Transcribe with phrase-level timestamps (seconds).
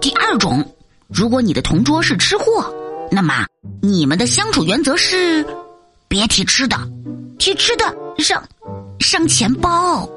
[0.00, 0.64] 第二种，
[1.08, 2.72] 如果你的同桌是吃货，
[3.10, 3.46] 那么
[3.82, 5.44] 你们的相处原则是：
[6.08, 6.76] 别提吃的，
[7.38, 7.84] 提吃的
[8.18, 8.42] 伤
[8.98, 10.08] 伤钱包。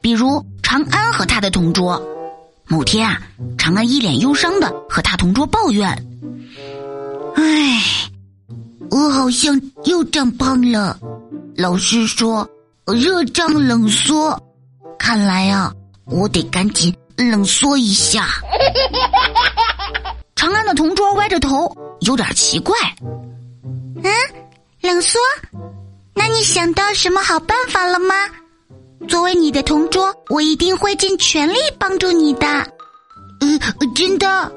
[0.00, 2.00] 比如长安和他的同桌，
[2.66, 3.20] 某天啊，
[3.58, 5.88] 长安一脸忧伤的和他同桌抱怨
[7.34, 7.82] ：“唉，
[8.90, 10.98] 我好像又长胖了。
[11.56, 12.48] 老师说
[12.86, 14.40] 热胀冷缩，
[14.98, 15.72] 看来啊，
[16.04, 18.28] 我得赶紧。”冷缩一下，
[20.34, 22.74] 长安的同桌歪着头，有点奇怪。
[24.02, 24.10] 嗯，
[24.80, 25.18] 冷缩？
[26.14, 28.14] 那你想到什么好办法了吗？
[29.08, 32.46] 作为你的同桌，我一定会尽全力帮助你的。
[33.40, 33.60] 嗯，
[33.94, 34.50] 真的。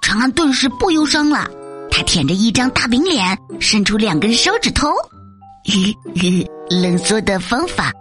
[0.00, 1.48] 长安顿时不忧伤了，
[1.90, 4.88] 他舔着一张大饼脸，伸出两根手指头。
[6.68, 7.92] 冷缩的方法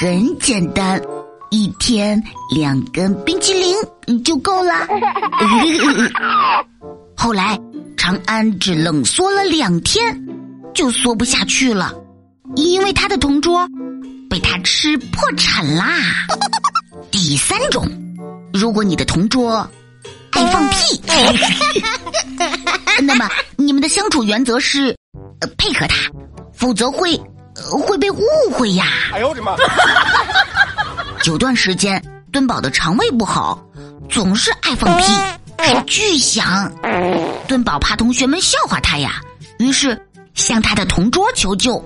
[0.00, 1.00] 很简单。
[1.50, 2.22] 一天
[2.54, 3.76] 两根冰淇淋
[4.24, 4.86] 就够了。
[7.16, 7.58] 后来，
[7.96, 10.00] 长安只冷缩了两天，
[10.74, 11.92] 就缩不下去了，
[12.56, 13.68] 因为他的同桌
[14.28, 15.88] 被他吃破产啦。
[17.10, 17.86] 第三种，
[18.52, 19.68] 如果你的同桌
[20.30, 21.00] 爱放屁，
[23.02, 24.96] 那么你们的相处原则是
[25.58, 25.96] 配合他，
[26.54, 27.20] 否则会
[27.54, 28.86] 会被误会呀。
[29.12, 29.56] 哎呦我的妈！
[31.24, 33.62] 有段时间，敦宝的肠胃不好，
[34.08, 35.04] 总是爱放屁，
[35.62, 36.72] 是巨响。
[37.46, 39.20] 敦宝怕同学们笑话他呀，
[39.58, 40.00] 于是
[40.34, 41.84] 向他的同桌求救：“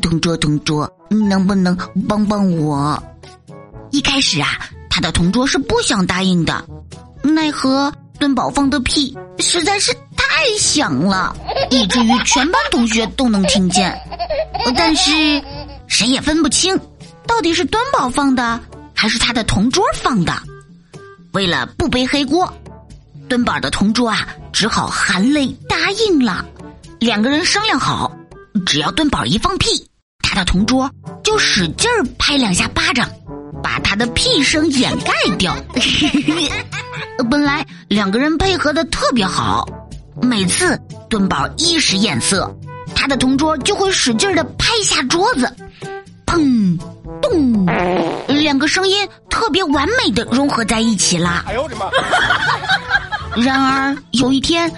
[0.00, 1.76] 同桌，同桌，能不能
[2.08, 3.02] 帮帮我？”
[3.90, 4.48] 一开始啊，
[4.88, 6.64] 他的同桌是不想答应的，
[7.22, 11.34] 奈何敦宝放的屁实在是太响了，
[11.70, 14.00] 以至于全班同学都能听见，
[14.76, 15.10] 但是
[15.88, 16.78] 谁也分不清。
[17.26, 18.60] 到底是敦宝放的，
[18.94, 20.34] 还是他的同桌放的？
[21.32, 22.52] 为了不背黑锅，
[23.28, 26.44] 敦宝的同桌啊，只好含泪答应了。
[27.00, 28.16] 两个人商量好，
[28.64, 29.88] 只要敦宝一放屁，
[30.20, 30.90] 他的同桌
[31.22, 33.10] 就使劲儿拍两下巴掌，
[33.62, 35.56] 把他的屁声掩盖掉。
[37.30, 39.66] 本来两个人配合的特别好，
[40.22, 42.54] 每次敦宝一使眼色，
[42.94, 45.52] 他的同桌就会使劲的拍下桌子，
[47.34, 47.66] 咚，
[48.28, 51.44] 两个声音特别完美的融合在一起啦。
[51.48, 51.86] 哎呦我的妈！
[53.42, 54.72] 然而有一天，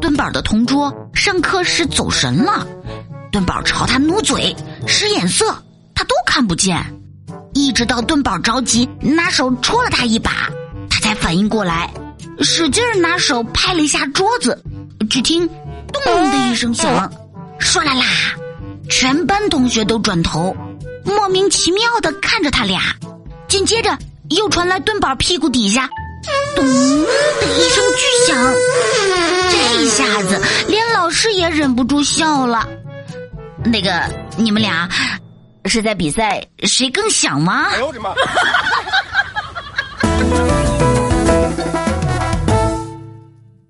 [0.00, 2.66] 墩宝的同桌上课时走神了，
[3.30, 5.62] 墩宝朝他努嘴、使眼色，
[5.94, 6.82] 他都看不见。
[7.52, 10.48] 一直到墩宝着急拿手戳了他一把，
[10.88, 11.90] 他才反应过来，
[12.40, 14.64] 使劲拿手拍了一下桌子，
[15.10, 15.46] 只听
[15.92, 16.02] “咚”
[16.32, 17.12] 的一声响，
[17.60, 18.04] 唰啦啦，
[18.88, 20.56] 全班同学都转头。
[21.08, 22.80] 莫名其妙的看着他俩，
[23.48, 23.96] 紧接着
[24.30, 25.88] 又传来墩宝屁股底下
[26.54, 28.36] “咚”的一声巨响，
[29.50, 32.68] 这一下子连老师也忍不住笑了。
[33.64, 34.04] 那个，
[34.36, 34.86] 你们俩
[35.64, 37.68] 是在比赛谁更响吗？
[37.72, 38.12] 哎呦我的妈！